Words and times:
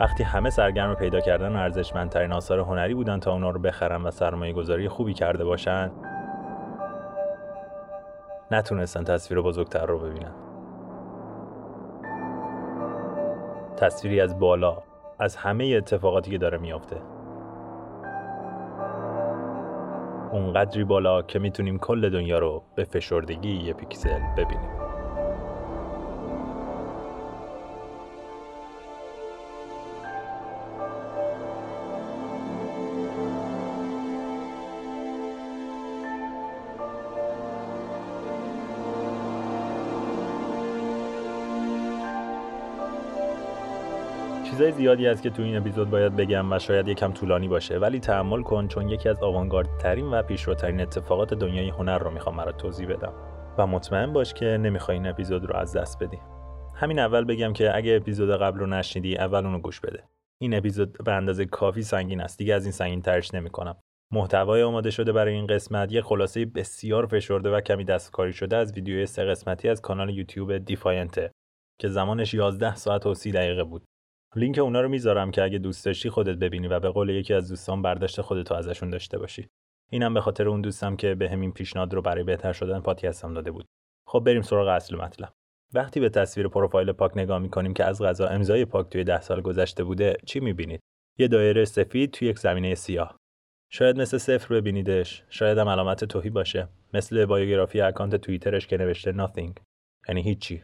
وقتی 0.00 0.22
همه 0.22 0.50
سرگرم 0.50 0.94
پیدا 0.94 1.20
کردن 1.20 1.56
ارزشمندترین 1.56 2.32
آثار 2.32 2.60
هنری 2.60 2.94
بودن 2.94 3.20
تا 3.20 3.32
اونا 3.32 3.50
رو 3.50 3.60
بخرن 3.60 4.02
و 4.02 4.10
سرمایه 4.10 4.52
گذاری 4.52 4.88
خوبی 4.88 5.14
کرده 5.14 5.44
باشن 5.44 5.90
نتونستن 8.50 9.04
تصویر 9.04 9.40
بزرگتر 9.40 9.86
رو 9.86 9.98
ببینن. 9.98 10.34
تصویری 13.76 14.20
از 14.20 14.38
بالا 14.38 14.82
از 15.18 15.36
همه 15.36 15.74
اتفاقاتی 15.76 16.30
که 16.30 16.38
داره 16.38 16.58
میافته. 16.58 16.96
اونقدری 20.32 20.84
بالا 20.84 21.22
که 21.22 21.38
می‌تونیم 21.38 21.78
کل 21.78 22.10
دنیا 22.10 22.38
رو 22.38 22.62
به 22.74 22.84
فشردگی 22.84 23.56
یه 23.56 23.72
پیکسل 23.72 24.20
ببینیم. 24.36 24.85
چیزای 44.56 44.72
زیادی 44.72 45.06
هست 45.06 45.22
که 45.22 45.30
تو 45.30 45.42
این 45.42 45.56
اپیزود 45.56 45.90
باید 45.90 46.16
بگم 46.16 46.52
و 46.52 46.58
شاید 46.58 46.88
یکم 46.88 47.12
طولانی 47.12 47.48
باشه 47.48 47.78
ولی 47.78 48.00
تحمل 48.00 48.42
کن 48.42 48.68
چون 48.68 48.88
یکی 48.88 49.08
از 49.08 49.18
ترین 49.78 50.06
و 50.06 50.22
پیشروترین 50.22 50.80
اتفاقات 50.80 51.34
دنیای 51.34 51.68
هنر 51.68 51.98
رو 51.98 52.10
می‌خوام 52.10 52.36
برات 52.36 52.56
توضیح 52.56 52.88
بدم. 52.88 53.12
و 53.58 53.66
مطمئن 53.66 54.12
باش 54.12 54.34
که 54.34 54.44
نمی‌خوای 54.44 54.96
این 54.96 55.06
اپیزود 55.06 55.44
رو 55.44 55.56
از 55.56 55.76
دست 55.76 56.02
بدی. 56.02 56.18
همین 56.74 56.98
اول 56.98 57.24
بگم 57.24 57.52
که 57.52 57.76
اگه 57.76 57.96
اپیزود 57.96 58.30
قبل 58.30 58.58
رو 58.58 58.66
نشنیدی 58.66 59.16
اول 59.16 59.46
اونو 59.46 59.58
گوش 59.58 59.80
بده. 59.80 60.02
این 60.38 60.54
اپیزود 60.54 61.04
به 61.04 61.12
اندازه 61.12 61.44
کافی 61.44 61.82
سنگین 61.82 62.20
است 62.20 62.38
دیگه 62.38 62.54
از 62.54 62.64
این 62.64 62.72
سنگین 62.72 63.02
ترش 63.02 63.34
نمی‌کنم. 63.34 63.76
محتوای 64.12 64.62
آماده 64.62 64.90
شده 64.90 65.12
برای 65.12 65.34
این 65.34 65.46
قسمت 65.46 65.92
یه 65.92 66.02
خلاصه 66.02 66.44
بسیار 66.44 67.06
فشرده 67.06 67.50
و 67.50 67.60
کمی 67.60 67.84
دستکاری 67.84 68.32
شده 68.32 68.56
از 68.56 68.72
ویدیوی 68.72 69.06
سه 69.06 69.24
قسمتی 69.24 69.68
از 69.68 69.80
کانال 69.80 70.10
یوتیوب 70.10 70.58
دیفاینته 70.58 71.30
که 71.80 71.88
زمانش 71.88 72.34
11 72.34 72.74
ساعت 72.74 73.06
و 73.06 73.14
30 73.14 73.32
دقیقه 73.32 73.64
بود. 73.64 73.82
لینک 74.36 74.58
اونا 74.58 74.80
رو 74.80 74.88
می‌ذارم 74.88 75.30
که 75.30 75.42
اگه 75.42 75.58
دوست 75.58 75.84
داشتی 75.84 76.10
خودت 76.10 76.36
ببینی 76.36 76.68
و 76.68 76.80
به 76.80 76.90
قول 76.90 77.08
یکی 77.08 77.34
از 77.34 77.48
دوستان 77.48 77.82
برداشت 77.82 78.20
خودتو 78.20 78.54
ازشون 78.54 78.90
داشته 78.90 79.18
باشی. 79.18 79.48
اینم 79.90 80.14
به 80.14 80.20
خاطر 80.20 80.48
اون 80.48 80.60
دوستم 80.60 80.96
که 80.96 81.14
به 81.14 81.30
همین 81.30 81.52
پیشنهاد 81.52 81.94
رو 81.94 82.02
برای 82.02 82.24
بهتر 82.24 82.52
شدن 82.52 82.80
پادکستم 82.80 83.34
داده 83.34 83.50
بود. 83.50 83.66
خب 84.06 84.20
بریم 84.20 84.42
سراغ 84.42 84.68
اصل 84.68 84.96
مطلب. 84.96 85.32
وقتی 85.74 86.00
به 86.00 86.08
تصویر 86.08 86.48
پروفایل 86.48 86.92
پاک 86.92 87.16
نگاه 87.16 87.38
می‌کنیم 87.38 87.74
که 87.74 87.84
از 87.84 88.02
غذا 88.02 88.26
امضای 88.26 88.64
پاک 88.64 88.88
توی 88.88 89.04
ده 89.04 89.20
سال 89.20 89.40
گذشته 89.40 89.84
بوده 89.84 90.16
چی 90.26 90.40
می‌بینید؟ 90.40 90.80
یه 91.18 91.28
دایره 91.28 91.64
سفید 91.64 92.10
توی 92.10 92.28
یک 92.28 92.38
زمینه 92.38 92.74
سیاه. 92.74 93.16
شاید 93.70 94.00
مثل 94.00 94.18
صفر 94.18 94.54
ببینیدش 94.54 95.24
شاید 95.28 95.58
هم 95.58 95.68
علامت 95.68 96.04
توهی 96.04 96.30
باشه. 96.30 96.68
مثل 96.94 97.26
biography 97.26 97.80
account 97.80 98.16
توییترش 98.16 98.66
که 98.66 98.76
نوشته 98.76 99.12
nothing. 99.12 99.52
یعنی 100.08 100.22
هیچی. 100.22 100.62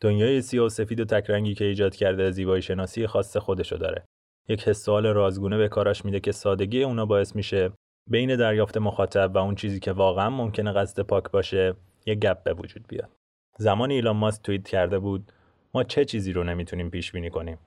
دنیای 0.00 0.42
سیاه 0.42 0.66
و 0.66 0.68
سفید 0.68 1.00
و 1.00 1.04
تکرنگی 1.04 1.54
که 1.54 1.64
ایجاد 1.64 1.94
کرده 1.94 2.30
زیبایی 2.30 2.62
شناسی 2.62 3.06
خاص 3.06 3.36
خودشو 3.36 3.76
داره. 3.76 4.04
یک 4.48 4.68
حس 4.68 4.83
و 4.83 4.91
حال 4.91 5.06
رازگونه 5.06 5.56
به 5.56 5.68
کاراش 5.68 6.04
میده 6.04 6.20
که 6.20 6.32
سادگی 6.32 6.82
اونا 6.82 7.06
باعث 7.06 7.36
میشه 7.36 7.70
بین 8.06 8.36
دریافت 8.36 8.76
مخاطب 8.76 9.30
و 9.34 9.38
اون 9.38 9.54
چیزی 9.54 9.80
که 9.80 9.92
واقعا 9.92 10.30
ممکنه 10.30 10.72
قصد 10.72 11.02
پاک 11.02 11.30
باشه 11.30 11.74
یک 12.06 12.18
gap 12.18 12.42
به 12.42 12.52
وجود 12.52 12.84
بیاد. 12.88 13.10
زمانی 13.58 13.90
ایلان 13.90 14.16
ماسک 14.16 14.42
توییت 14.42 14.68
کرده 14.68 14.98
بود 14.98 15.32
ما 15.74 15.84
چه 15.84 16.04
چیزی 16.04 16.32
رو 16.32 16.44
نمی‌تونیم 16.44 16.90
پیش 16.90 17.12
بینی 17.12 17.30
کنیم؟ 17.30 17.58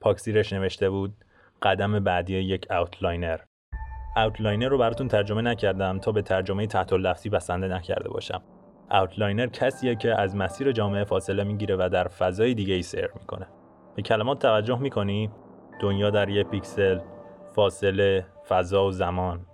پاک 0.00 0.18
زیرش 0.18 0.52
نوشته 0.52 0.90
بود 0.90 1.14
قدم 1.62 2.00
بعدی 2.00 2.38
یک 2.38 2.66
outlier 2.70 3.38
outlier 4.16 4.68
رو 4.68 4.78
براتون 4.78 5.08
ترجمه 5.08 5.42
نکردم 5.42 5.98
تا 5.98 6.12
به 6.12 6.22
ترجمه 6.22 6.66
تحت 6.66 6.92
لفظی 6.92 7.28
بسنده 7.28 7.68
نکرده 7.68 8.08
باشم. 8.08 8.42
outlier 8.90 9.46
کسیه 9.46 9.94
که 9.94 10.20
از 10.20 10.36
مسیر 10.36 10.72
جامعه 10.72 11.04
فاصله 11.04 11.44
می‌گیره 11.44 11.76
و 11.76 11.88
در 11.92 12.08
فضای 12.08 12.54
دیگه 12.54 12.74
ای 12.74 12.82
سیر 12.82 13.10
می‌کنه. 13.20 13.46
به 13.94 14.02
کلمات 14.02 14.38
توجه 14.38 14.78
می‌کنی؟ 14.78 15.30
دنیا 15.80 16.10
در 16.10 16.28
یه 16.28 16.44
پیکسل 16.44 17.00
فاصله 17.54 18.26
فضا 18.48 18.86
و 18.86 18.90
زمان. 18.90 19.46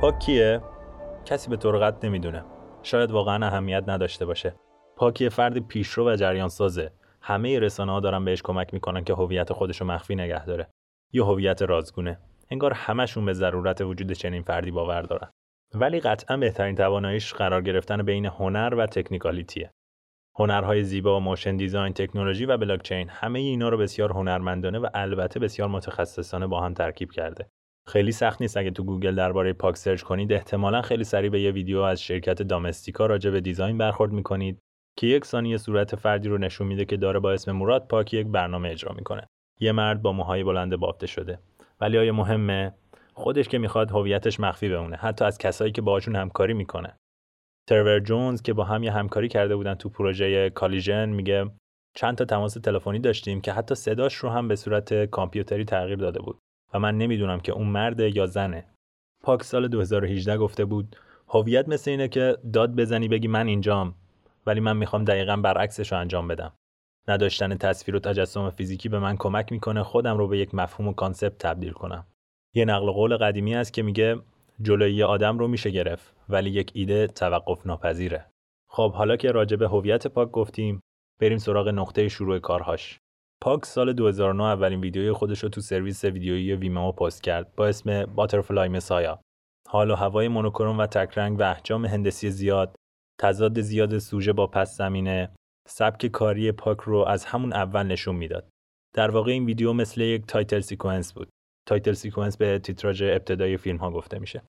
پاک 0.00 0.18
کیه؟ 0.18 0.60
کسی 1.24 1.50
به 1.50 1.56
طور 1.56 1.94
نمی‌دونه. 2.04 2.44
شاید 2.82 3.10
واقعا 3.10 3.46
اهمیت 3.46 3.84
نداشته 3.86 4.26
باشه. 4.26 4.54
پاک 4.96 5.15
یه 5.15 5.28
فرد 5.28 5.58
پیشرو 5.58 6.12
و 6.12 6.16
جریان 6.16 6.48
سازه 6.48 6.92
همه 7.20 7.58
رسانه 7.58 7.92
ها 7.92 8.00
دارن 8.00 8.24
بهش 8.24 8.42
کمک 8.42 8.74
می‌کنن 8.74 9.04
که 9.04 9.14
هویت 9.14 9.52
خودش 9.52 9.80
رو 9.80 9.86
مخفی 9.86 10.14
نگه 10.14 10.44
داره. 10.44 10.69
یا 11.12 11.24
هویت 11.24 11.62
رازگونه 11.62 12.18
انگار 12.50 12.72
همشون 12.72 13.24
به 13.24 13.32
ضرورت 13.32 13.80
وجود 13.80 14.12
چنین 14.12 14.42
فردی 14.42 14.70
باور 14.70 15.02
دارن 15.02 15.30
ولی 15.74 16.00
قطعا 16.00 16.36
بهترین 16.36 16.74
تواناییش 16.74 17.34
قرار 17.34 17.62
گرفتن 17.62 18.02
بین 18.02 18.26
هنر 18.26 18.74
و 18.74 18.86
technicality 18.86 19.63
ه 19.63 19.70
هنرهای 20.38 20.84
زیبا، 20.84 21.20
motion 21.20 21.56
design، 21.56 21.92
تکنولوژی 21.92 22.46
و 22.46 22.56
بلاکچین 22.56 23.08
همه 23.08 23.38
اینا 23.38 23.68
رو 23.68 23.78
بسیار 23.78 24.12
هنرمندانه 24.12 24.78
و 24.78 24.88
البته 24.94 25.40
بسیار 25.40 25.68
متخصصانه 25.68 26.46
با 26.46 26.60
هم 26.60 26.74
ترکیب 26.74 27.12
کرده. 27.12 27.48
خیلی 27.86 28.12
سخت 28.12 28.42
نیست 28.42 28.56
اگه 28.56 28.70
تو 28.70 28.84
گوگل 28.84 29.14
درباره 29.14 29.52
پاک 29.52 29.76
search 29.76 30.02
کنید 30.02 30.32
احتمالا 30.32 30.82
خیلی 30.82 31.04
سریع 31.04 31.30
به 31.30 31.40
یه 31.40 31.50
ویدیو 31.50 31.78
از 31.80 32.02
شرکت 32.02 32.42
Domestika 32.42 33.06
راجع 33.06 33.30
به 33.30 33.40
design 33.40 33.78
برخورد 33.78 34.12
می‌کنید 34.12 34.58
که 34.98 35.06
یک 35.06 35.24
ثانیه 35.24 35.56
صورت 35.56 35.96
فردی 35.96 36.28
رو 36.28 36.38
نشون 36.38 36.66
میده 36.66 36.84
که 36.84 36.96
داره 36.96 37.20
با 37.20 37.32
اسم 37.32 37.52
مراد 37.52 37.86
پاک 37.88 38.14
یک 38.14 38.26
برنامه 38.26 38.68
اجرا 38.68 38.92
می‌کنه. 38.92 39.26
یه 39.60 39.72
مرد 39.72 40.02
با 40.02 40.12
موهای 40.12 40.44
بلند 40.44 40.76
بافته 40.76 41.06
شده. 41.06 41.38
ولی 41.80 41.98
آیا 41.98 42.12
مهمه؟ 42.12 42.74
خودش 43.14 43.48
که 43.48 43.58
می‌خواد 43.58 43.90
هویتش 43.90 44.40
مخفی 44.40 44.68
بمونه. 44.68 44.96
حتی 44.96 45.24
از 45.24 45.38
کسایی 45.38 45.72
که 45.72 45.82
باهاشون 45.82 46.16
همکاری 46.16 46.54
می‌کنه. 46.54 46.96
ترور 47.68 48.00
جونز 48.00 48.42
که 48.42 48.52
با 48.52 48.64
هم 48.64 48.82
یه 48.82 48.92
همکاری 48.92 49.28
کرده 49.28 49.56
بودن 49.56 49.74
تو 49.74 49.88
پروژه 49.88 50.50
Collision 50.50 51.08
میگه 51.08 51.50
چند 51.96 52.16
تا 52.16 52.24
تماس 52.24 52.54
تلفنی 52.54 52.98
داشتیم 52.98 53.40
که 53.40 53.52
حتی 53.52 53.74
صداش 53.74 54.14
رو 54.14 54.28
هم 54.28 54.48
به 54.48 54.56
صورت 54.56 55.04
کامپیوتری 55.04 55.64
تغییر 55.64 55.96
داده 55.96 56.20
بود 56.20 56.38
و 56.74 56.78
من 56.78 56.98
نمی‌دونم 56.98 57.40
که 57.40 57.52
اون 57.52 57.66
مرده 57.66 58.16
یا 58.16 58.26
زنه. 58.26 58.66
پاک 59.22 59.42
سال 59.42 59.68
2018 59.68 60.38
گفته 60.38 60.64
بود 60.64 60.96
هویت 61.28 61.68
مثل 61.68 61.90
اینه 61.90 62.08
که 62.08 62.36
داد 62.52 62.76
بزنی 62.76 63.08
بگی 63.08 63.28
من 63.28 63.46
اینجام 63.46 63.94
ولی 64.46 64.60
من 64.60 64.76
می‌خوام 64.76 65.04
دقیقا 65.04 65.36
برعکسش 65.36 65.92
رو 65.92 65.98
انجام 65.98 66.28
بدم. 66.28 66.52
نداشتن 67.08 67.56
تصویر 67.56 67.96
و 67.96 67.98
تجسم 67.98 68.50
فیزیکی 68.50 68.88
به 68.88 68.98
من 68.98 69.16
کمک 69.16 69.52
می‌کنه 69.52 69.82
خودم 69.82 70.18
رو 70.18 70.28
به 70.28 70.38
یک 70.38 70.54
مفهوم 70.54 70.88
و 70.88 70.92
concept 70.92 71.38
تبدیل 71.38 71.72
کنم. 71.72 72.06
یه 72.54 72.64
نقل 72.64 72.90
قول 72.90 73.16
قدیمی 73.16 73.54
است 73.54 73.72
که 73.72 73.82
میگه 73.82 74.16
جلوی 74.62 75.02
آدم 75.02 75.38
رو 75.38 75.48
میشه 75.48 75.70
گرفت 75.70 76.14
ولی 76.28 76.50
یک 76.50 76.70
ایده 76.74 77.06
توقف 77.06 77.66
ناپذیره. 77.66 78.26
خب 78.70 78.92
حالا 78.92 79.16
که 79.16 79.32
راجع 79.32 79.56
به 79.56 79.68
هویت 79.68 80.06
پاک 80.06 80.30
گفتیم 80.30 80.80
بریم 81.20 81.38
سراغ 81.38 81.68
نقطه 81.68 82.08
شروع 82.08 82.38
کارهاش. 82.38 82.98
پاک 83.42 83.66
سال 83.66 83.92
2009 83.92 84.44
اولین 84.44 84.80
ویدیوی 84.80 85.12
خودش 85.12 85.42
رو 85.42 85.48
تو 85.48 85.60
سرویس 85.60 86.04
ویدیویی 86.04 86.54
ویمو 86.54 86.92
پست 86.92 87.22
کرد 87.22 87.54
با 87.56 87.66
اسم 87.66 88.04
Butterfly 88.04 88.68
Messiah 88.68 89.20
حال 89.68 89.90
و 89.90 89.94
هوای 89.94 90.28
monochrome 90.28 90.78
و 90.78 90.86
تکرنگ 90.86 91.40
و 91.40 91.42
احجام 91.42 91.86
هندسی 91.86 92.30
زیاد 92.30 92.76
تضاد 93.20 93.60
زیاد 93.60 93.98
سوژه 93.98 94.32
با 94.32 94.46
پس 94.46 94.76
زمینه 94.76 95.30
سبک 95.68 96.06
کاری 96.06 96.52
پاک 96.52 96.78
رو 96.80 96.98
از 96.98 97.24
همون 97.24 97.52
اول 97.52 97.82
نشون 97.82 98.16
می‌داد. 98.16 98.48
در 98.94 99.10
واقع 99.10 99.32
این 99.32 99.44
ویدیو 99.44 99.72
مثل 99.72 100.00
یک 100.00 100.26
title 100.26 100.60
sequence 100.60 101.12
بود. 101.12 101.28
title 101.68 101.92
sequence 101.92 102.36
به 102.36 102.58
تیتراژ 102.58 103.02
ابتدای 103.02 103.56
فیلم 103.56 103.76
ها 103.76 103.90
گفته 103.90 104.18
میشه. 104.18 104.42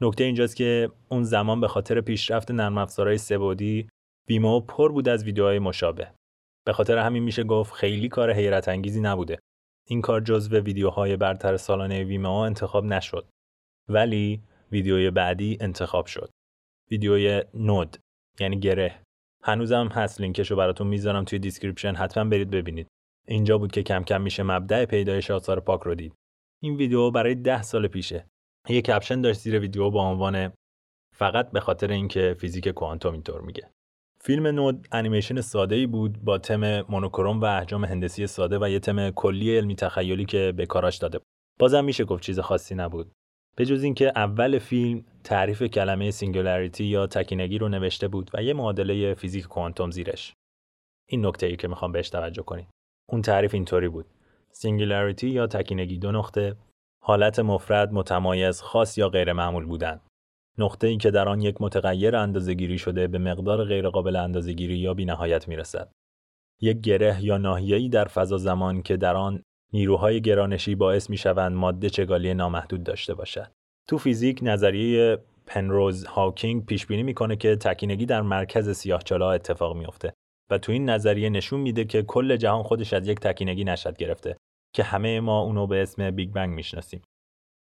نکته 0.00 0.24
اینجاست 0.24 0.56
که 0.56 0.90
اون 1.08 1.22
زمان 1.22 1.60
به 1.60 1.68
خاطر 1.68 2.00
پیشرفت 2.00 2.50
نرم 2.50 2.78
افزارهای 2.78 3.18
سه 3.18 3.41
بعدی 3.41 3.88
Vimeo 4.28 4.60
پر 4.60 4.92
بود 4.92 5.08
از 5.08 5.24
ویدیوهای 5.24 5.58
مشابه. 5.58 6.10
به 6.66 6.72
خاطر 6.72 6.98
همین 6.98 7.22
میشه 7.22 7.44
گفت 7.44 7.72
خیلی 7.72 8.08
کار 8.08 8.32
حیرت 8.32 8.68
انگیزی 8.68 9.00
نبوده. 9.00 9.38
این 9.88 10.00
کار 10.00 10.20
جزو 10.20 10.58
ویدیوهای 10.58 11.16
برتر 11.16 11.56
سالانه 11.56 12.04
Vimeo 12.04 12.34
انتخاب 12.34 12.84
نشد. 12.84 13.28
ولی 13.88 14.42
ویدیوی 14.72 15.10
بعدی 15.10 15.58
انتخاب 15.60 16.06
شد. 16.06 16.30
ویدیوی 16.90 17.42
Node 17.54 17.96
یعنی 18.40 18.60
گره 18.60 19.02
هنوزم 19.44 19.86
هست 19.86 20.20
لینکشو 20.20 20.56
براتون 20.56 20.86
می‌ذارم 20.86 21.24
توی 21.24 21.38
description 21.38 21.94
حتما 21.94 22.24
برید 22.24 22.50
ببینید. 22.50 22.86
اینجا 23.28 23.58
بود 23.58 23.72
که 23.72 23.82
کم 23.82 24.02
کم 24.02 24.20
میشه 24.20 24.42
مبدأ 24.42 24.84
پیدایش 24.84 25.30
آثار 25.30 25.60
پاک 25.60 25.80
رو 25.80 25.94
دید. 25.94 26.14
این 26.62 26.76
ویدیو 26.76 27.10
برای 27.10 27.34
ده 27.34 27.62
سال 27.62 27.88
پیشه. 27.88 28.26
یه 28.68 28.82
caption 28.82 29.20
داشت 29.20 29.40
زیر 29.40 29.58
ویدیو 29.58 29.90
با 29.90 30.10
عنوان 30.10 30.52
فقط 31.14 31.50
به 31.50 31.60
خاطر 31.60 31.90
اینکه 31.90 32.36
فیزیک 32.38 32.68
کوانتوم 32.68 33.12
اینطور 33.12 33.40
میگه. 33.40 33.70
فیلم 34.20 34.46
Node 34.46 34.88
انیمیشن 34.92 35.40
ساده 35.40 35.74
ای 35.74 35.86
بود 35.86 36.24
با 36.24 36.38
تم 36.38 36.80
monochrome 36.80 37.40
و 37.40 37.44
احجام 37.44 37.84
هندسی 37.84 38.26
ساده 38.26 38.58
و 38.58 38.68
یه 38.68 38.78
تم 38.78 39.10
کلی 39.10 39.56
علمی 39.56 39.76
تخیلی 39.76 40.24
که 40.24 40.52
به 40.56 40.66
کاراش 40.66 40.96
داده 40.96 41.20
بازم 41.58 41.84
میشه 41.84 42.04
گفت 42.04 42.22
چیز 42.22 42.40
خاصی 42.40 42.74
نبود. 42.74 43.12
به 43.56 43.66
جز 43.66 43.82
اینکه 43.82 44.12
اول 44.16 44.58
فیلم 44.58 45.04
تعریف 45.24 45.62
کلمه 45.62 46.10
singularity 46.10 46.84
یا 46.84 47.06
تکینگی 47.06 47.58
رو 47.58 47.68
نوشته 47.68 48.08
بود 48.08 48.30
و 48.34 48.42
یه 48.42 48.52
معادله 48.54 49.14
فیزیک 49.14 49.44
کوانتوم 49.44 49.90
زیرش. 49.90 50.34
این 51.08 51.26
نکته 51.26 51.46
ای 51.46 51.56
که 51.56 51.68
می‌خوام 51.68 51.92
بهش 51.92 52.10
توجه 52.10 52.42
کنید. 52.42 52.68
اون 53.10 53.22
تعریف 53.22 53.54
اینطوری 53.54 53.88
بود. 53.88 54.06
singularity 54.52 55.28
یا 55.28 55.46
تکینگی 55.46 55.98
دو 55.98 56.12
نقطه 56.12 56.56
حالت 57.02 57.38
مفرد 57.38 57.92
متمایز 57.92 58.60
خاص 58.60 58.98
یا 58.98 59.08
غیر 59.08 59.32
معمول 59.32 59.64
بودن. 59.66 60.00
نقطه 60.58 60.86
ای 60.86 60.96
که 60.96 61.10
در 61.10 61.28
آن 61.28 61.40
یک 61.40 61.56
متغیر 61.60 62.16
اندازهگیری 62.16 62.78
شده 62.78 63.06
به 63.06 63.18
مقدار 63.18 63.64
غیرقابل 63.64 64.16
اندازهگیری 64.16 64.78
یا 64.78 64.94
بینهایت 64.94 65.48
می‌رسد. 65.48 65.92
یک 66.60 66.80
گره 66.80 67.24
یا 67.24 67.38
ناحیه‌ای 67.38 67.88
در 67.88 68.04
فضا 68.04 68.36
زمان 68.36 68.82
که 68.82 68.96
در 68.96 69.16
آن 69.16 69.42
نیروهای 69.72 70.20
گرانشی 70.20 70.74
باعث 70.74 71.10
می‌شوند 71.10 71.52
ماده 71.52 71.90
چگالی 71.90 72.34
نامحدود 72.34 72.84
داشته 72.84 73.14
باشد. 73.14 73.50
تو 73.88 73.98
فیزیک 73.98 74.38
نظریه 74.42 75.18
پنروز 75.46 76.04
هاکینگ 76.04 76.66
پیش 76.66 76.86
بینی 76.86 77.02
می‌کنه 77.02 77.36
که 77.36 77.56
تکینگی 77.56 78.06
در 78.06 78.22
مرکز 78.22 78.70
سیاهچاله 78.70 79.24
اتفاق 79.24 79.76
میافته 79.76 80.12
و 80.50 80.58
تو 80.58 80.72
این 80.72 80.90
نظریه 80.90 81.30
نشون 81.30 81.60
میده 81.60 81.84
که 81.84 82.02
کل 82.02 82.36
جهان 82.36 82.62
خودش 82.62 82.92
از 82.92 83.08
یک 83.08 83.20
تکینگی 83.20 83.64
نشد 83.64 83.96
گرفته 83.96 84.36
که 84.74 84.82
همه 84.82 85.20
ما 85.20 85.40
اونو 85.40 85.66
به 85.66 85.82
اسم 85.82 86.10
بیگ 86.10 86.30
بنگ 86.30 86.50
می‌شناسیم. 86.50 87.02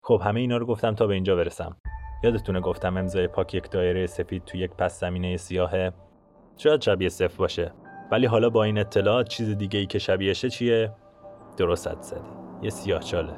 خب 0.05 0.23
همه 0.25 0.41
اینا 0.41 0.57
رو 0.57 0.67
گفتم 0.67 0.95
تا 0.95 1.07
به 1.07 1.15
اینجا 1.15 1.37
برسم. 1.37 1.77
یادتونه 2.23 2.61
گفتم 2.61 2.97
امضای 2.97 3.29
پاک 3.29 3.55
یک 3.55 3.71
دایره 3.71 4.07
سفید 4.07 4.45
تو 4.45 4.59
یک 4.59 4.71
پس 4.71 5.01
زمینه 5.01 5.37
سیاهه 5.37 5.93
شاید 6.57 6.81
شبیه 6.81 7.09
صفر 7.09 7.37
باشه 7.37 7.73
ولی 8.11 8.27
حالا 8.27 8.51
با 8.51 8.65
این 8.65 8.79
اطلاعات 8.79 9.29
چیز 9.29 9.51
دیگه 9.59 9.79
ای 9.79 9.87
که 9.87 9.99
شبیهشه 9.99 10.51
چیه 10.51 10.93
درست 11.61 12.03
زدی 12.03 12.31
یه 12.63 12.71
سیاه 12.71 13.01
چاله 13.01 13.37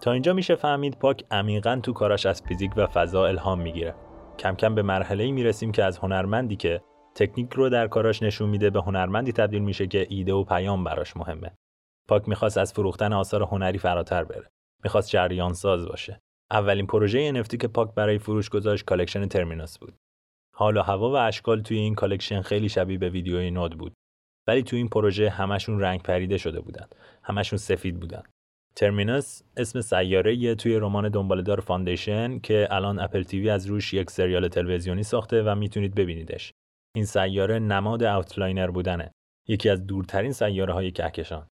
تا 0.00 0.12
اینجا 0.12 0.32
میشه 0.32 0.54
فهمید 0.54 0.98
پاک 0.98 1.24
عمیقا 1.30 1.80
تو 1.82 1.92
کاراش 1.92 2.26
از 2.26 2.42
فیزیک 2.42 2.70
و 2.76 2.86
فضا 2.86 3.26
الهام 3.26 3.60
می‌گیره 3.60 3.94
کم 4.38 4.54
کم 4.54 4.74
به 4.74 4.82
مرحله 4.82 5.30
می‌رسیم 5.30 5.72
که 5.72 5.84
از 5.84 5.98
هنرمندی 5.98 6.56
که 6.56 6.82
تکنیک 7.14 7.52
رو 7.52 7.68
در 7.68 7.88
کاراش 7.88 8.22
نشون 8.22 8.48
میده 8.48 8.70
به 8.70 8.80
هنرمندی 8.80 9.32
تبدیل 9.32 9.62
میشه 9.62 9.86
که 9.86 10.06
ایده 10.10 10.32
و 10.32 10.44
پیام 10.44 10.84
براش 10.84 11.16
مهمه. 11.16 11.50
پاک 12.08 12.28
می‌خواست 12.28 12.58
از 12.58 12.72
فروختن 12.72 13.12
آثار 13.12 13.42
هنری 13.42 13.78
فراتر 13.78 14.24
بره. 14.24 14.50
می‌خواست 14.84 15.10
جریان 15.10 15.52
ساز 15.52 15.86
باشه. 15.86 16.20
اولین 16.50 16.86
پروژه 16.86 17.42
NFT 17.42 17.56
که 17.56 17.68
پاک 17.68 17.94
برای 17.94 18.18
فروش 18.18 18.48
گذاشت 18.48 18.84
collection 18.84 19.26
Terminus 19.26 19.78
بود. 19.78 19.94
حال 20.56 20.76
و 20.76 20.82
هوا 20.82 21.10
و 21.10 21.16
اشکال 21.16 21.62
توی 21.62 21.76
این 21.76 21.94
collection 21.94 22.42
خیلی 22.42 22.68
شبیه 22.68 22.98
به 22.98 23.08
ویدیوی 23.08 23.50
Node 23.50 23.78
بود. 23.78 23.92
ولی 24.48 24.62
توی 24.62 24.78
این 24.78 24.88
پروژه 24.88 25.30
همشون 25.30 25.80
رنگ 25.80 26.02
پریده 26.02 26.38
شده 26.38 26.60
بودن. 26.60 26.86
همشون 27.22 27.58
سفید 27.58 28.00
بودن. 28.00 28.22
Terminus 28.76 29.42
اسم 29.56 29.80
سیاره 29.80 30.54
توی 30.54 30.76
رمان 30.76 31.08
دنبالدار 31.08 31.60
Foundation 31.60 32.38
که 32.38 32.68
الان 32.70 32.98
Apple 32.98 33.22
TV 33.22 33.50
از 33.50 33.66
روش 33.66 33.94
یک 33.94 34.10
سریال 34.10 34.48
تلویزیونی 34.48 35.02
ساخته 35.02 35.42
و 35.42 35.54
می‌تونید 35.54 35.94
ببینیدش. 35.94 36.52
این 36.94 37.04
سیاره 37.04 37.58
نماد 37.58 38.02
outlier 38.02 38.70
بودنه 38.70 39.10
یکی 39.48 39.68
از 39.68 39.86
دورترین 39.86 40.32
سیاره 40.32 40.72
های 40.72 40.90
کهکشان 40.90 41.46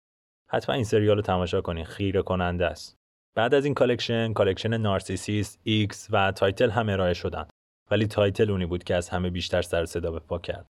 حتما 0.52 0.76
این 0.76 0.84
سریال 0.84 1.16
رو 1.16 1.22
تماشا 1.22 1.62
کنید 1.62 1.86
خیره 1.86 2.22
کننده 2.22 2.66
است 2.66 2.97
بعد 3.38 3.54
از 3.54 3.66
این 3.66 3.74
collection 3.74 4.34
collection 4.34 4.78
Narcissus 4.78 5.58
X 5.64 6.08
و 6.12 6.32
Title 6.32 6.70
هم 6.70 6.90
ارائه 6.90 7.14
شدن. 7.14 7.48
ولی 7.92 8.08
Title 8.08 8.52
اونی 8.52 8.66
بود 8.66 8.84
که 8.84 8.96
از 8.96 9.10
همه 9.10 9.30
بیشتر 9.30 9.62
سر 9.62 9.86
صدا 9.86 10.12
به 10.12 10.20
پا 10.20 10.40
کرد. 10.40 10.68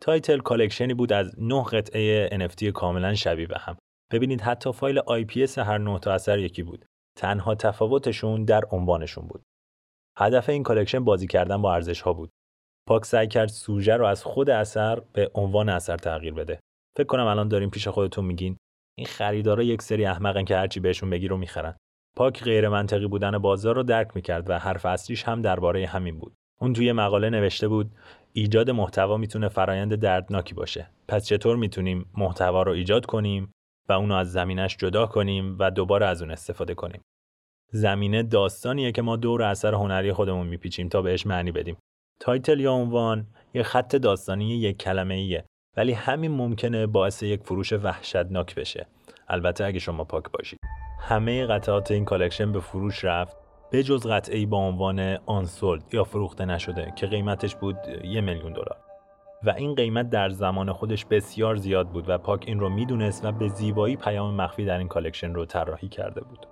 Title 0.00 0.38
collection 0.38 0.89
ی 0.89 0.94
بود 0.94 1.12
از 1.12 1.34
نه 1.38 1.64
قطعه 1.64 2.28
NFT 2.28 2.64
کاملا 2.64 3.14
شبیه 3.14 3.46
به 3.46 3.58
هم. 3.58 3.76
ببینید 4.12 4.40
حتی 4.40 4.72
فایل 4.72 5.00
IPFS 5.00 5.58
هر 5.58 5.78
نه 5.78 5.98
تا 5.98 6.12
اثر 6.12 6.38
یکی 6.38 6.62
بود. 6.62 6.84
تنها 7.18 7.54
تفاوتشون 7.54 8.44
در 8.44 8.62
عنوانشون 8.70 9.26
بود. 9.26 9.42
هدف 10.18 10.48
این 10.48 10.62
collection 10.62 11.04
بازی 11.04 11.26
کردن 11.26 11.62
با 11.62 11.74
ارزش 11.74 12.00
ها 12.00 12.12
بود. 12.12 12.30
پاک 12.88 13.04
سعی 13.04 13.28
کرد 13.28 13.48
سوژه 13.48 13.96
رو 13.96 14.06
از 14.06 14.24
خود 14.24 14.50
اثر 14.50 15.00
به 15.00 15.30
عنوان 15.34 15.68
اثر 15.68 15.96
تغییر 15.96 16.34
بده. 16.34 16.60
فکر 16.96 17.06
کنم 17.06 17.26
الان 17.26 17.48
دارین 17.48 17.70
پیش 17.70 17.88
خودتون 17.88 18.24
میگین 18.24 18.56
این 18.98 19.06
خریدارا 19.06 19.62
یک 19.62 19.82
سری 19.82 20.04
احمقن 20.04 20.44
که 20.44 20.56
هرچی 20.56 20.80
بهشون 20.80 21.10
بگی 21.10 21.28
رو 21.28 21.36
می‌خرن. 21.36 21.76
پاک 22.16 22.44
غیر 22.44 22.68
منطقی 22.68 23.06
بودن 23.06 23.38
بازار 23.38 23.74
رو 23.74 23.82
درک 23.82 24.10
می‌کرد 24.14 24.50
و 24.50 24.58
حرف 24.58 24.86
اصلیش 24.86 25.24
هم 25.24 25.42
درباره 25.42 25.86
همین 25.86 26.18
بود. 26.18 26.32
اون 26.60 26.72
توی 26.72 26.92
مقاله 26.92 27.30
نوشته 27.30 27.68
بود 27.68 27.90
ایجاد 28.32 28.70
محتوا 28.70 29.16
می‌تونه 29.16 29.48
فرایند 29.48 29.94
دردناکی 29.94 30.54
باشه. 30.54 30.90
پس 31.08 31.26
چطور 31.26 31.56
می‌تونیم 31.56 32.10
محتوا 32.16 32.62
رو 32.62 32.72
ایجاد 32.72 33.06
کنیم 33.06 33.52
و 33.88 33.92
اونو 33.92 34.14
از 34.14 34.32
زمینش 34.32 34.76
جدا 34.76 35.06
کنیم 35.06 35.56
و 35.58 35.70
دوباره 35.70 36.06
از 36.06 36.22
اون 36.22 36.30
استفاده 36.30 36.74
کنیم؟ 36.74 37.00
زمینه 37.70 38.22
داستانیه 38.22 38.92
که 38.92 39.02
ما 39.02 39.16
دور 39.16 39.42
اثر 39.42 39.74
هنری 39.74 40.12
خودمون 40.12 40.46
میپیچیم 40.46 40.88
تا 40.88 41.02
بهش 41.02 41.26
معنی 41.26 41.52
بدیم. 41.52 41.76
Title 42.20 42.60
یا 42.60 42.72
عنوان 42.72 43.26
یه 43.54 43.62
خط 43.62 43.96
داستانی 43.96 44.54
یک 44.54 44.78
کلمه 44.78 45.14
ایه 45.14 45.44
ولی 45.76 45.92
همین 45.92 46.30
ممکنه 46.30 46.86
باعث 46.86 47.22
یک 47.22 47.42
فروش 47.42 47.72
وحشتناک 47.72 48.54
بشه. 48.54 48.86
البته 49.28 49.64
اگه 49.64 49.78
شما 49.78 50.04
پاک 50.04 50.24
باشید. 50.30 50.58
همه 51.04 51.46
قطعات 51.46 51.90
این 51.90 52.04
collection 52.04 52.52
به 52.52 52.60
فروش 52.60 53.04
رفت 53.04 53.36
به 53.70 53.82
جز 53.82 54.06
قطعه 54.06 54.46
با 54.46 54.56
عنوان 54.56 55.18
Unsold 55.26 55.94
یا 55.94 56.04
فروخته 56.04 56.44
نشده 56.44 56.92
که 56.96 57.06
قیمتش 57.06 57.56
بود 57.56 57.76
یه 58.04 58.20
میلیون 58.20 58.52
دلار. 58.52 58.76
و 59.44 59.50
این 59.50 59.74
قیمت 59.74 60.10
در 60.10 60.30
زمان 60.30 60.72
خودش 60.72 61.04
بسیار 61.04 61.56
زیاد 61.56 61.88
بود 61.88 62.08
و 62.08 62.18
پاک 62.18 62.44
این 62.46 62.60
رو 62.60 62.68
می‌دونست 62.68 63.24
و 63.24 63.32
به 63.32 63.48
زیبایی 63.48 63.96
پیام 63.96 64.34
مخفی 64.34 64.64
در 64.64 64.78
این 64.78 64.88
collection 64.88 65.34
رو 65.34 65.44
طراحی 65.44 65.88
کرده 65.88 66.20
بود. 66.20 66.46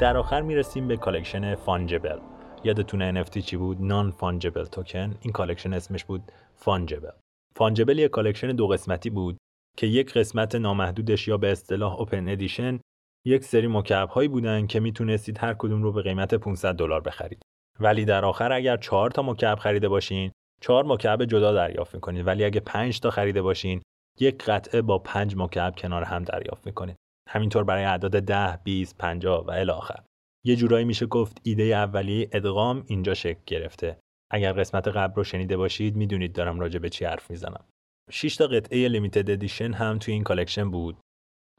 در 0.00 0.16
آخر 0.16 0.40
می‌رسیم 0.40 0.88
به 0.88 0.96
collection 0.96 1.54
Fungible. 1.54 2.18
یادتونه 2.66 3.24
NFT 3.24 3.38
چی 3.38 3.56
بود؟ 3.56 3.82
non-fungible 3.82 4.64
token 4.64 5.14
این 5.20 5.32
collection 5.32 5.72
اسمش 5.72 6.04
بود 6.04 6.32
Fungible 6.54 7.10
Fungible 7.56 7.98
یک 7.98 8.10
collection 8.10 8.48
دو 8.48 8.66
قسمتی 8.66 9.10
بود 9.10 9.36
که 9.76 9.86
یک 9.86 10.12
قسمت 10.12 10.54
نامحدودش 10.54 11.28
یا 11.28 11.36
به 11.36 11.52
اصطلاح 11.52 11.94
open 11.94 12.28
edition 12.28 12.80
یک 13.26 13.44
سری 13.44 13.66
مکعب 13.66 14.08
هایی 14.08 14.28
بودن 14.28 14.66
که 14.66 14.80
می‌تونستید 14.80 15.38
هر 15.38 15.54
کدوم 15.54 15.82
رو 15.82 15.92
به 15.92 16.02
قیمت 16.02 16.34
500 16.34 16.74
دلار 16.74 17.00
بخرید. 17.00 17.42
ولی 17.80 18.04
در 18.04 18.24
آخر 18.24 18.52
اگر 18.52 18.76
4 18.76 19.10
تا 19.10 19.22
مکعب 19.22 19.58
خریده 19.58 19.88
باشین 19.88 20.32
4 20.60 20.84
مکعب 20.84 21.24
جدا 21.24 21.52
دریافت 21.52 21.94
می‌کنید. 21.94 22.26
ولی 22.26 22.44
اگه 22.44 22.60
5 22.60 23.00
تا 23.00 23.10
خریده 23.10 23.42
باشین 23.42 23.82
یک 24.20 24.44
قطعه 24.44 24.82
با 24.82 24.98
5 24.98 25.36
مکعب 25.36 25.74
کنار 25.76 26.02
هم 26.02 26.24
دریافت 26.24 26.66
می‌کنید. 26.66 26.96
همینطور 27.28 27.64
برای 27.64 27.84
اعداد 27.84 28.20
10 28.20 28.58
20 28.64 28.98
50 28.98 29.44
و 29.46 29.50
الی 29.50 29.70
آخر. 29.70 30.00
یه 30.46 30.56
جورایی 30.56 30.84
میشه 30.84 31.06
گفت 31.06 31.40
ایده 31.42 31.62
اولیه 31.62 32.28
ادغام 32.32 32.84
اینجا 32.86 33.14
شکل 33.14 33.40
گرفته. 33.46 33.98
اگر 34.30 34.52
قسمت 34.52 34.88
قبل 34.88 35.14
رو 35.14 35.24
شنیده 35.24 35.56
باشید 35.56 35.96
می‌دونید 35.96 36.32
دارم 36.32 36.60
راجع 36.60 36.78
به 36.78 36.88
چی 36.88 37.04
حرف 37.04 37.30
می‌زنم. 37.30 37.64
6 38.10 38.36
تا 38.36 38.46
قطعه 38.46 38.88
limited 38.88 39.30
edition 39.30 39.72
هم 39.72 39.98
توی 39.98 40.14
این 40.14 40.22
collection 40.22 40.70
بود. 40.70 40.96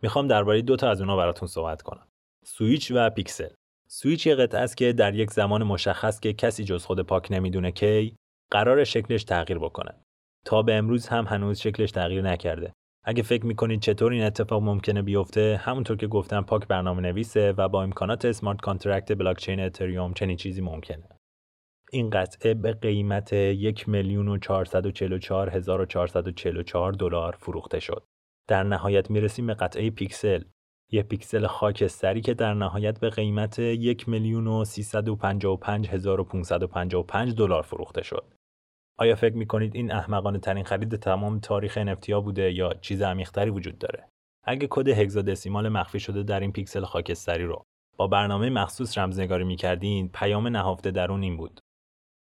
می‌خوام 0.01 0.27
درباره 0.27 0.61
دو 0.61 0.75
تا 0.75 0.89
از 0.89 1.01
اونها 1.01 1.17
براتون 1.17 1.47
صحبت 1.47 1.81
کنم. 1.81 2.07
سویچ 2.45 2.91
و 2.95 3.09
پیکسل. 3.09 3.49
سویچ 3.89 4.27
یه 4.27 4.35
قطعه 4.35 4.61
است 4.61 4.77
که 4.77 4.93
در 4.93 5.15
یک 5.15 5.31
زمان 5.31 5.63
مشخص 5.63 6.19
که 6.19 6.33
کسی 6.33 6.63
جز 6.63 6.85
خود 6.85 7.01
پاک 7.01 7.27
نمی‌دونه 7.31 7.71
کی 7.71 8.15
قراره 8.51 8.83
شکلش 8.83 9.23
تغییر 9.23 9.59
بکنه. 9.59 9.95
تا 10.45 10.61
به 10.61 10.73
امروز 10.75 11.07
هم 11.07 11.25
هنوز 11.25 11.59
شکلش 11.59 11.91
تغییر 11.91 12.21
نکرده. 12.21 12.73
اگه 13.09 13.23
فکر 13.23 13.45
می‌کنید 13.45 13.79
چطور 13.79 14.11
این 14.11 14.23
اتفاق 14.23 14.63
ممکنه 14.63 15.01
بیفته 15.01 15.61
همونطور 15.63 15.97
که 15.97 16.07
گفتم 16.07 16.41
پاک 16.41 16.67
برنامه 16.67 17.01
نویسه 17.01 17.51
و 17.57 17.69
با 17.69 17.83
امکانات 17.83 18.25
smart 18.25 18.61
contract 18.61 19.17
بلاکچین 19.17 19.59
اتریوم 19.59 20.13
چنین 20.13 20.37
چیزی 20.37 20.61
ممکنه. 20.61 21.09
این 21.91 22.09
قطعه 22.09 22.53
به 22.53 22.71
قیمت 22.71 23.33
یک 23.33 23.89
میلیون 23.89 24.27
و 24.27 24.37
دلار 26.91 27.35
فروخته 27.39 27.79
شد. 27.79 28.03
در 28.47 28.63
نهایت 28.63 29.11
می‌رسیم 29.11 29.47
به 29.47 29.53
قطعه 29.53 29.89
پیکسل. 29.89 30.43
یه 30.91 31.03
پیکسل 31.03 31.47
خاکستری 31.47 32.21
که 32.21 32.33
در 32.33 32.53
نهایت 32.53 32.99
به 32.99 33.09
قیمت 33.09 33.59
یک 33.59 34.09
میلیون 34.09 34.47
و 34.47 34.65
دلار 37.31 37.61
فروخته 37.61 38.03
شد. 38.03 38.36
آیا 38.99 39.15
فکر 39.15 39.35
می‌کنید 39.35 39.75
این 39.75 39.91
احمقانه 39.91 40.39
ترین 40.39 40.63
خرید 40.63 40.95
تمام 40.95 41.39
تاریخ 41.39 41.79
NFT 41.83 42.09
بوده 42.09 42.51
یا 42.51 42.73
چیز 42.73 43.01
عمیقتری 43.01 43.49
وجود 43.49 43.77
داره؟ 43.77 44.07
اگه 44.43 44.67
کد 44.69 44.87
hexadecimal 44.87 45.69
مخفی 45.69 45.99
شده 45.99 46.23
در 46.23 46.39
این 46.39 46.51
پیکسل 46.51 46.83
خاکستری 46.83 47.43
رو 47.43 47.63
با 47.97 48.07
برنامه 48.07 48.49
مخصوص 48.49 48.97
رمزنگاری 48.97 49.43
می‌کردین 49.43 50.09
پیام 50.09 50.47
نهفته 50.47 50.91
درون 50.91 51.23
این 51.23 51.37
بود. 51.37 51.59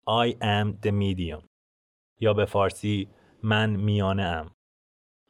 I 0.10 0.34
am 0.34 0.86
the 0.86 0.92
medium. 0.92 1.44
یا 2.20 2.34
به 2.34 2.46
فارسی 2.46 3.08
من 3.44 3.70
میانه 3.70 4.24
ام. 4.24 4.52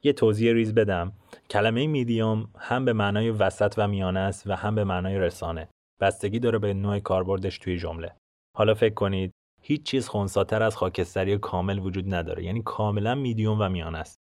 یه 0.04 0.14
توضیح 0.14 0.54
ریز 0.54 0.74
بدم. 0.74 1.14
کلمه 1.50 1.88
میدیوم 1.88 2.50
هم 2.58 2.86
به 2.86 2.94
معنای 2.94 3.30
وسط 3.30 3.74
و 3.78 3.88
میانه 3.88 4.20
است 4.20 4.48
و 4.48 4.56
هم 4.56 4.76
به 4.76 4.84
معنای 4.84 5.20
رسانه. 5.20 5.70
بستگی 6.00 6.40
داره 6.40 6.60
به 6.60 6.74
نوع 6.74 7.00
کاربردش 7.00 7.58
توی 7.58 7.78
جمله. 7.78 8.16
حالا 8.58 8.74
فکر 8.74 8.94
کنید 8.94 9.32
هیچ 9.66 9.84
چیز 9.84 10.08
خونساتر 10.08 10.64
از 10.64 10.78
خاکستری 10.78 11.38
کامل 11.38 11.80
وجود 11.80 12.14
نداره. 12.14 12.44
یعنی 12.44 12.62
کاملا 12.62 13.16
میدیوم 13.16 13.58
و 13.62 13.70
میانه 13.70 13.98
است. 13.98 14.20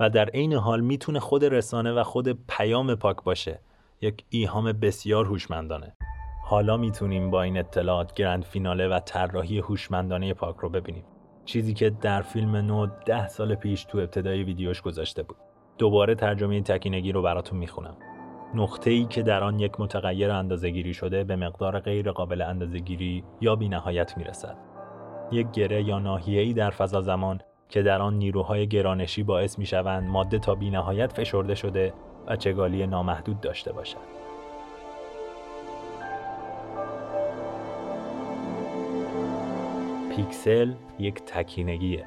و 0.00 0.10
در 0.10 0.28
عین 0.28 0.52
حال 0.52 0.80
می‌تونه 0.80 1.20
خود 1.20 1.44
رسانه 1.44 1.92
و 1.92 2.02
خود 2.02 2.46
پیام 2.48 2.94
پاک 2.94 3.16
باشه. 3.24 3.60
یک 4.00 4.24
ایهام 4.28 4.72
بسیار 4.72 5.26
هوشمندانه. 5.26 5.96
حالا 6.44 6.76
می‌تونیم 6.76 7.30
با 7.30 7.42
این 7.42 7.56
اطلاعات 7.58 8.14
گرند 8.14 8.44
فیناله 8.44 8.88
و 8.88 8.98
طراحی 8.98 9.58
هوشمندانه 9.58 10.34
پاک 10.34 10.56
رو 10.56 10.68
ببینیم. 10.68 11.04
چیزی 11.44 11.74
که 11.74 11.90
در 11.90 12.22
فیلم 12.22 12.56
نو 12.56 12.86
ده 13.06 13.28
سال 13.28 13.54
پیش 13.54 13.84
تو 13.84 13.98
ابتدای 13.98 14.42
ویدیوش 14.42 14.82
گذاشته 14.82 15.22
بود. 15.22 15.36
دوباره 15.78 16.14
ترجمه 16.14 16.62
تکینگی 16.62 17.12
رو 17.12 17.22
براتون 17.22 17.58
می‌خونم. 17.58 17.96
نقطه 18.54 18.90
ای 18.90 19.04
که 19.04 19.22
در 19.22 19.44
آن 19.44 19.58
یک 19.58 19.80
متغیر 19.80 20.30
اندازهگیری 20.30 20.94
شده 20.94 21.24
به 21.24 21.36
مقدار 21.36 21.80
غیر 21.80 22.12
قابل 22.12 22.42
اندازهگیری 22.42 23.24
یا 23.40 23.56
بینهایت 23.56 24.16
می‌رسد. 24.16 24.71
یک 25.32 25.50
گره 25.50 25.82
یا 25.82 25.98
ناحیه‌ای 25.98 26.52
در 26.52 26.70
فضا 26.70 27.00
زمان 27.00 27.40
که 27.68 27.82
در 27.82 28.02
آن 28.02 28.14
نیروهای 28.14 28.66
گرانشی 28.66 29.22
باعث 29.22 29.58
می‌شوند 29.58 30.08
ماده 30.08 30.38
تا 30.38 30.54
بینهایت 30.54 31.12
فشرده 31.12 31.54
شده 31.54 31.92
و 32.26 32.36
چگالی 32.36 32.86
نامحدود 32.86 33.40
داشته 33.40 33.72
باشد. 33.72 34.22
پیکسل 40.16 40.72
یک 40.98 41.14
تکینگیه. 41.14 42.04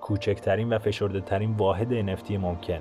کوچکترین 0.00 0.72
و 0.72 0.78
فشرده 0.78 1.20
ترین 1.20 1.56
واحد 1.56 2.16
NFT 2.16 2.30
ممکن. 2.30 2.80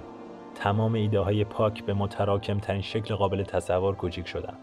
تمام 0.56 0.94
ایده 0.94 1.20
های 1.20 1.44
پاک 1.44 1.84
به 1.84 1.94
متراکم 1.94 2.60
ترین 2.60 2.82
شکل 2.82 3.16
قابل 3.16 3.44
تصور 3.44 3.96
کوچیک 3.96 4.27
شدن. 4.27 4.58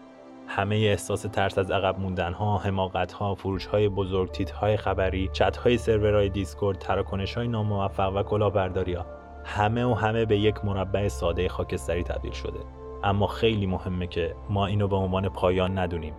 همه 0.47 0.75
احساس 0.75 1.21
ترس 1.21 1.57
از 1.57 1.71
عقب 1.71 1.99
موندن 1.99 2.33
ها، 2.33 2.57
حماقت 2.57 3.11
ها، 3.11 3.35
فروش 3.35 3.65
های 3.65 3.89
بزرگ، 3.89 4.31
تیتر 4.31 4.51
های 4.51 4.77
خبری، 4.77 5.29
چت 5.33 5.57
های 5.57 5.77
سرورهای 5.77 6.29
Discord، 6.29 6.77
تراکنش 6.77 7.37
های 7.37 7.47
ناموفق 7.47 8.15
و 8.15 8.23
کلاهبرداری 8.23 8.93
ها 8.93 9.05
همه 9.45 9.85
و 9.85 9.93
همه 9.93 10.25
به 10.25 10.37
یک 10.37 10.65
مربع 10.65 11.07
ساده 11.07 11.49
خاکستری 11.49 12.03
تبدیل 12.03 12.31
شده. 12.31 12.59
اما 13.03 13.27
خیلی 13.27 13.65
مهمه 13.65 14.07
که 14.07 14.35
ما 14.49 14.65
اینو 14.65 14.87
به 14.87 14.95
عنوان 14.95 15.29
پایان 15.29 15.77
ندونیم. 15.77 16.13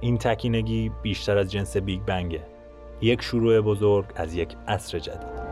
این 0.00 0.18
تکینگی 0.18 0.92
بیشتر 1.02 1.38
از 1.38 1.50
جنس 1.50 1.76
بیگ 1.76 2.00
بنگه. 2.00 2.46
یک 3.00 3.22
شروع 3.22 3.60
بزرگ 3.60 4.06
از 4.16 4.34
یک 4.34 4.56
عصر 4.68 4.98
جدید. 4.98 5.49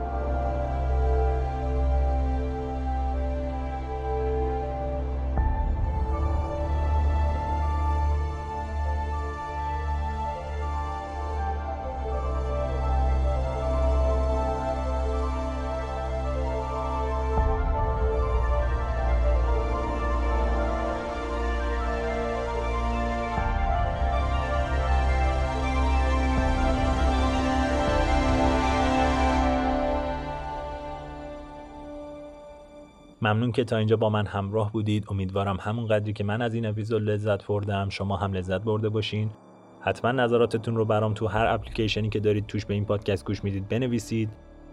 ممنون 33.28 33.52
که 33.52 33.64
تا 33.64 33.76
اینجا 33.76 33.96
با 33.96 34.10
من 34.10 34.26
همراه 34.26 34.72
بودید. 34.72 35.04
امیدوارم 35.10 35.56
همون 35.60 35.86
قدری 35.86 36.12
که 36.12 36.24
من 36.24 36.42
از 36.42 36.54
این 36.54 36.66
اپیزود 36.66 37.02
لذت 37.02 37.46
بردم 37.46 37.88
شما 37.88 38.16
هم 38.16 38.32
لذت 38.32 38.60
برده 38.60 38.88
باشین. 38.88 39.30
حتما 39.80 40.12
نظراتتون 40.12 40.76
رو 40.76 40.84
برام 40.84 41.14
تو 41.14 41.26
هر 41.26 41.46
اپلیکیشنی 41.46 42.08
که 42.08 42.20
دارید 42.20 42.46
توش 42.46 42.66
به 42.66 42.74
این 42.74 42.84
پادکست 42.84 43.24
گوش 43.24 43.44
می‌دید 43.44 43.68
بنویسید. 43.68 44.30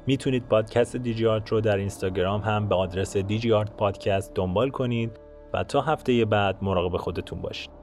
می‌تونید 0.08 0.48
پادکست 0.48 0.96
دیجی 0.96 1.28
آرت 1.28 1.50
رو 1.50 1.62
در 1.62 1.78
اینستاگرام 1.78 2.42
هم 2.42 2.68
به 2.68 2.76
آدرس 2.76 3.18
دیجی 3.18 3.54
آرت 3.54 3.78
پادکست 3.78 4.34
دنبال 4.36 4.70
کنید 4.70 5.20
و 5.54 5.64
تا 5.64 5.82
هفته 5.82 6.26
بعد 6.26 6.58
مراقب 6.62 6.98
خودتون 6.98 7.42
باشید. 7.42 7.75